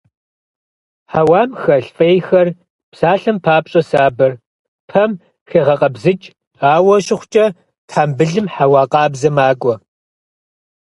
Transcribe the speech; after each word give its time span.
Хьэуам 1.11 1.49
хэлъ 1.61 1.89
фӀейхэр, 1.95 2.47
псалъэм 2.91 3.37
папщӀэ 3.43 3.81
сабэр, 3.89 4.33
пэм 4.89 5.11
хегъэкъэбзыкӀ, 5.49 6.27
ауэ 6.73 6.95
щыхъукӀэ, 7.05 7.45
тхьэмбылым 7.87 8.47
хьэуа 8.53 8.83
къабзэ 8.91 9.29
макӀуэ. 9.35 9.75